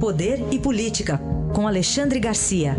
[0.00, 1.18] Poder e Política,
[1.52, 2.76] com Alexandre Garcia.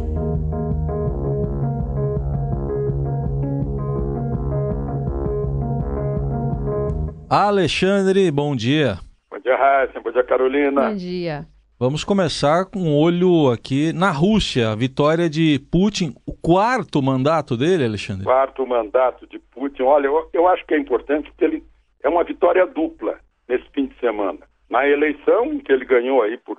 [7.30, 9.00] Alexandre, bom dia.
[9.30, 10.00] Bom dia, Raíssa.
[10.00, 10.90] Bom dia, Carolina.
[10.92, 11.46] Bom dia.
[11.78, 14.70] Vamos começar com um olho aqui na Rússia.
[14.70, 18.24] A vitória de Putin, o quarto mandato dele, Alexandre?
[18.24, 19.82] Quarto mandato de Putin.
[19.82, 21.64] Olha, eu, eu acho que é importante porque ele
[22.02, 24.40] é uma vitória dupla nesse fim de semana.
[24.70, 26.58] Na eleição que ele ganhou aí por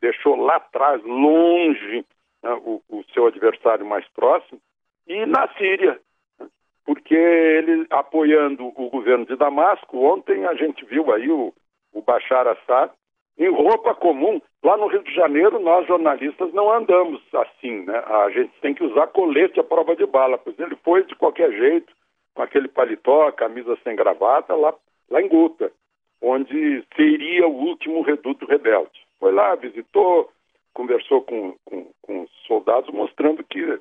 [0.00, 2.04] deixou lá atrás, longe,
[2.42, 4.60] né, o, o, seu adversário mais próximo,
[5.06, 6.00] e na Síria,
[6.38, 6.48] né,
[6.84, 11.52] porque ele apoiando o governo de Damasco, ontem a gente viu aí o,
[11.92, 12.90] o Bashar Assad
[13.38, 14.40] em roupa comum.
[14.62, 17.98] Lá no Rio de Janeiro, nós jornalistas não andamos assim, né?
[18.06, 21.50] A gente tem que usar colete à prova de bala, pois ele foi de qualquer
[21.52, 21.90] jeito,
[22.34, 24.74] com aquele paletó, camisa sem gravata, lá,
[25.08, 25.72] lá em Guta,
[26.20, 29.00] onde seria o último reduto rebelde.
[29.20, 30.32] Foi lá, visitou,
[30.72, 33.78] conversou com, com, com os soldados, mostrando que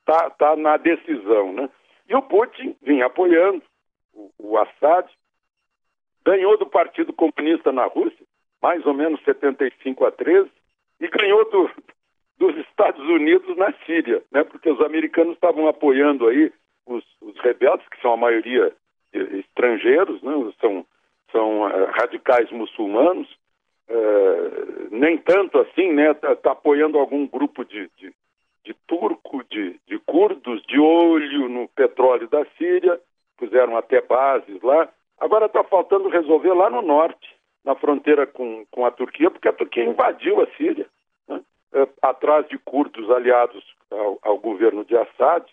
[0.00, 1.52] está tá na decisão.
[1.52, 1.68] Né?
[2.08, 3.62] E o Putin vinha apoiando
[4.12, 5.08] o, o Assad,
[6.24, 8.24] ganhou do Partido Comunista na Rússia,
[8.60, 10.48] mais ou menos 75 a 13,
[11.00, 11.70] e ganhou do,
[12.38, 14.44] dos Estados Unidos na Síria, né?
[14.44, 16.52] porque os americanos estavam apoiando aí
[16.86, 18.72] os, os, rebeldes, que são a maioria
[19.12, 20.32] estrangeiros, né?
[20.60, 20.86] são,
[21.30, 23.28] são uh, radicais muçulmanos,
[23.88, 26.10] é, nem tanto assim, né?
[26.12, 28.12] Está tá apoiando algum grupo de, de,
[28.64, 33.00] de turco, de, de curdos, de olho no petróleo da Síria,
[33.36, 34.88] puseram até bases lá.
[35.18, 37.28] Agora está faltando resolver lá no norte,
[37.64, 40.86] na fronteira com, com a Turquia, porque a Turquia invadiu a Síria,
[41.28, 41.40] né?
[41.74, 45.44] é, atrás de curdos aliados ao, ao governo de Assad,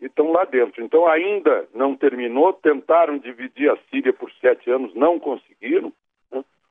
[0.00, 0.82] e estão lá dentro.
[0.82, 5.92] Então ainda não terminou, tentaram dividir a Síria por sete anos, não conseguiram.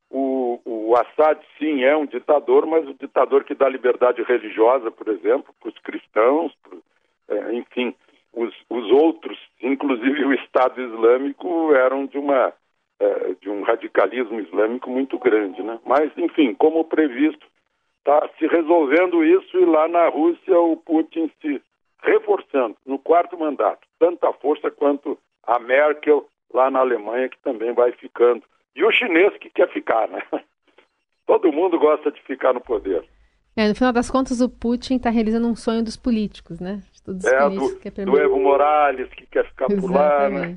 [0.09, 5.07] O, o Assad, sim, é um ditador, mas o ditador que dá liberdade religiosa, por
[5.07, 6.53] exemplo, para os cristãos,
[7.27, 7.95] é, enfim,
[8.33, 12.53] os, os, outros, inclusive o Estado Islâmico, eram de, uma,
[12.99, 15.61] é, de um radicalismo islâmico muito grande.
[15.61, 15.79] Né?
[15.85, 17.45] Mas, enfim, como previsto,
[17.99, 21.61] está se resolvendo isso e lá na Rússia o Putin se
[22.01, 27.93] reforçando no quarto mandato, tanta força quanto a Merkel lá na Alemanha, que também vai
[27.93, 28.43] ficando
[28.75, 30.21] e o chinês que quer ficar, né?
[31.25, 33.03] Todo mundo gosta de ficar no poder.
[33.55, 36.81] É, no final das contas, o Putin está realizando um sonho dos políticos, né?
[36.91, 40.27] De todos os é, do, que é do Evo Morales, que quer ficar por lá,
[40.27, 40.55] né?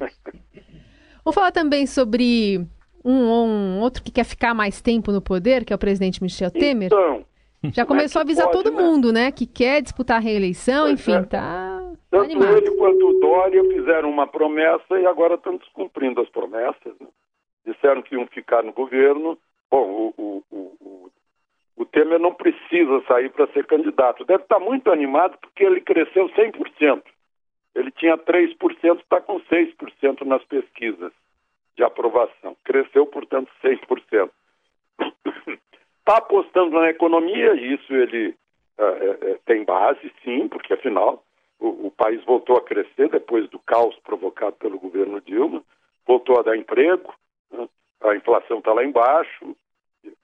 [1.23, 2.67] Vou falar também sobre
[3.05, 6.51] um, um, outro que quer ficar mais tempo no poder, que é o presidente Michel
[6.51, 6.87] Temer.
[6.87, 7.25] Então,
[7.73, 8.83] Já começou é a avisar pode, todo né?
[8.83, 9.31] mundo, né?
[9.31, 11.23] Que quer disputar a reeleição, pois enfim, é.
[11.23, 12.57] tá Tanto animado.
[12.57, 16.95] ele quanto o Dória fizeram uma promessa e agora estão descumprindo as promessas.
[16.99, 17.07] Né?
[17.67, 19.39] Disseram que iam ficar no governo.
[19.71, 21.11] Bom, o, o, o,
[21.77, 24.25] o Temer não precisa sair para ser candidato.
[24.25, 27.03] Deve estar muito animado porque ele cresceu 100%.
[27.75, 31.13] Ele tinha 3%, está com 6% nas pesquisas
[31.77, 32.57] de aprovação.
[32.65, 34.31] Cresceu, portanto, 6%.
[35.99, 38.35] Está apostando na economia, e isso ele
[38.79, 41.23] é, é, tem base, sim, porque afinal
[41.59, 45.63] o, o, país voltou a crescer depois do caos provocado pelo governo Dilma,
[46.07, 47.13] voltou a dar emprego,
[48.01, 49.57] a inflação está lá embaixo,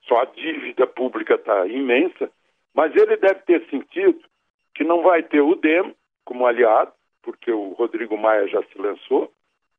[0.02, 2.30] só a dívida pública está imensa,
[2.74, 4.20] mas ele deve ter sentido
[4.74, 5.94] que não vai ter o DEM
[6.24, 9.32] como aliado, porque o Rodrigo Maia já se lançou,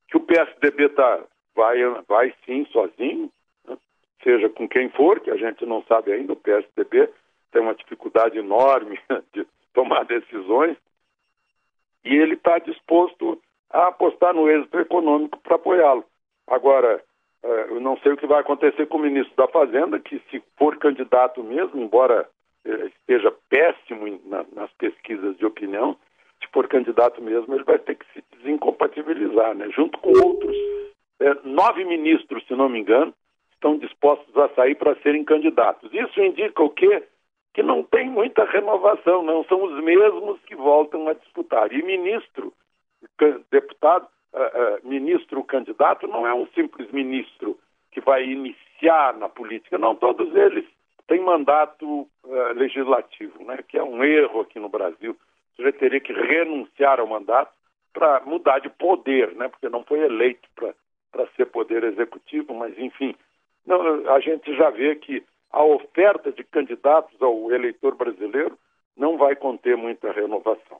[0.08, 1.24] que o PSDB tá,
[1.56, 1.78] vai,
[2.08, 3.32] vai sim sozinho,
[3.68, 3.78] né?
[4.24, 7.10] seja com quem for, que a gente não sabe ainda, o PSDB
[7.52, 9.00] tem uma dificuldade enorme
[9.34, 10.78] de tomar decisões,
[12.06, 16.06] e ele está disposto a apostar no êxito econômico para apoiá-lo.
[16.46, 17.04] Agora,
[17.44, 20.78] eu não sei o que vai acontecer com o ministro da Fazenda, que se for
[20.78, 22.28] candidato mesmo, embora
[22.66, 24.22] é, esteja péssimo
[24.54, 25.98] nas pesquisas de opinião,
[26.42, 29.70] se for candidato mesmo, ele vai ter que se desincompatibilizar, né?
[29.72, 30.56] Junto com outros
[31.20, 33.14] é, nove ministros, se não me engano,
[33.54, 35.92] estão dispostos a sair para serem candidatos.
[35.94, 37.04] Isso indica o quê?
[37.54, 41.72] Que não tem muita renovação, não são os mesmos que voltam a disputar.
[41.72, 42.54] E ministro,
[43.52, 47.58] deputado, uh, ministro candidato não é um simples ministro
[47.92, 50.66] que vai iniciar na política, não, todos eles
[51.08, 51.86] têm mandato
[52.24, 55.16] uh, legislativo, né, que é um erro aqui no Brasil.
[55.56, 57.54] Você teria que renunciar ao mandato
[57.94, 63.16] para mudar de poder, né, porque não foi eleito para ser poder executivo, mas enfim,
[63.66, 68.58] não, a gente já vê que a oferta de candidatos ao eleitor brasileiro
[68.98, 70.80] não vai conter muita renovação.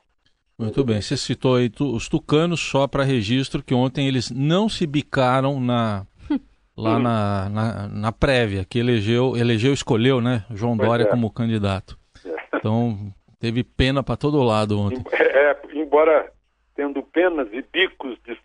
[0.58, 4.68] Muito bem, você citou aí tu, os tucanos só para registro que ontem eles não
[4.68, 6.06] se bicaram na
[6.76, 7.00] lá Hum.
[7.00, 11.06] na, na, na prévia, que elegeu, elegeu, escolheu, né, João Pois Dória é.
[11.06, 11.98] como candidato.
[12.54, 15.04] Então, teve pena para todo lado ontem.
[15.12, 16.32] É, embora
[16.74, 18.38] tendo penas e bicos, de,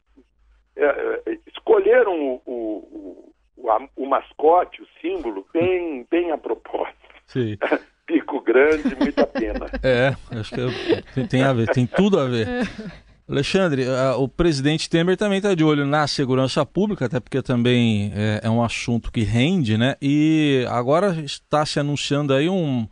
[0.76, 0.86] é,
[1.26, 6.98] é, escolheram o, o, o, o mascote, o símbolo, bem, bem a propósito.
[7.28, 7.58] Sim.
[8.10, 9.68] Pico grande, muita pena.
[9.84, 12.48] É, acho que eu- tem, a ver, tem tudo a ver.
[13.30, 18.12] Alexandre, a- o presidente Temer também está de olho na segurança pública, até porque também
[18.16, 19.96] é, é um assunto que rende, né?
[20.02, 22.88] E agora está se anunciando aí um,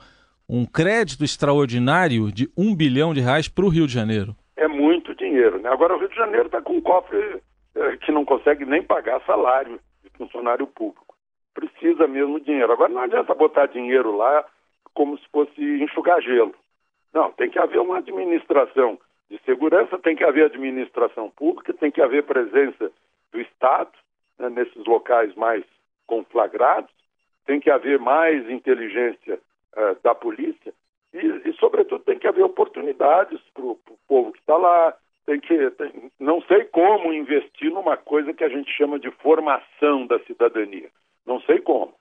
[0.48, 4.36] um crédito extraordinário de um bilhão de reais para o Rio de Janeiro.
[4.56, 5.60] É muito dinheiro.
[5.60, 5.70] Né?
[5.70, 7.42] Agora o Rio de Janeiro está com um cofre
[7.76, 11.16] é, que não consegue nem pagar salário de funcionário público.
[11.56, 12.72] Precisa mesmo de dinheiro.
[12.72, 14.46] Agora não adianta botar dinheiro lá
[14.98, 16.56] como se fosse enxugar gelo.
[17.14, 18.98] Não, tem que haver uma administração
[19.30, 22.92] de segurança, tem que haver administração pública, tem que haver presença
[23.32, 23.92] do Estado
[24.40, 25.64] né, nesses locais mais
[26.08, 26.90] conflagrados,
[27.46, 29.40] tem que haver mais inteligência
[29.76, 30.74] eh, da polícia
[31.14, 34.98] e, e, sobretudo, tem que haver oportunidades para o povo que está lá.
[35.28, 40.08] Tem que, tem- não sei como investir numa coisa que a gente chama de formação
[40.08, 40.90] da cidadania.
[41.26, 41.94] Não sei como,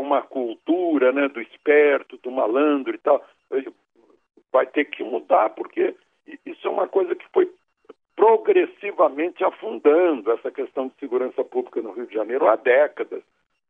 [0.00, 3.24] uma cultura né, do esperto, do malandro e tal.
[4.52, 5.94] Vai ter que mudar, porque
[6.44, 7.50] isso é uma coisa que foi
[8.16, 13.22] progressivamente afundando essa questão de segurança pública no Rio de Janeiro há décadas,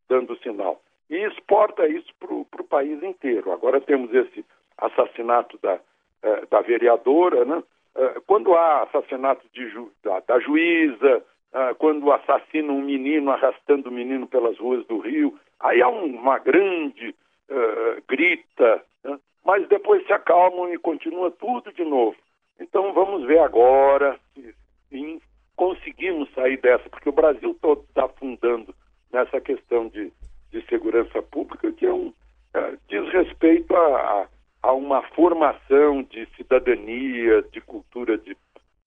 [0.09, 0.81] dando sinal.
[1.09, 3.53] E exporta isso para o país inteiro.
[3.53, 4.45] Agora temos esse
[4.79, 5.79] assassinato da,
[6.23, 7.63] eh, da vereadora, né?
[7.95, 13.93] Eh, quando há assassinato ju- da, da juíza, ah, quando assassinam um menino arrastando o
[13.93, 17.15] menino pelas ruas do Rio, aí há um- uma grande
[17.53, 19.19] eh, grita, né?
[19.45, 22.17] mas depois se acalmam e continua tudo de novo.
[22.61, 24.55] Então vamos ver agora se,
[24.89, 25.21] se
[25.57, 28.73] conseguimos sair dessa, porque o Brasil todo está afundando
[29.13, 30.13] nessa questão de,
[30.53, 32.13] de segurança pública, que é um,
[32.55, 34.29] eh, diz respeito a, a-
[34.63, 38.37] a uma formação de cidadania, de cultura de,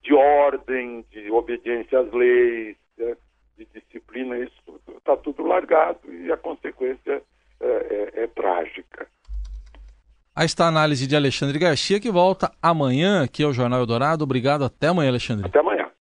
[0.04, 3.16] de ordem, de obediência às leis, né,
[3.58, 7.22] de disciplina, isso está tudo largado e a consequência
[7.60, 9.06] é, é- é trágica.
[10.36, 14.24] Aí está a análise de Alexandre Garcia, que volta amanhã aqui ao Jornal Eldorado.
[14.24, 15.46] Obrigado, até amanhã, Alexandre.
[15.46, 15.63] Até.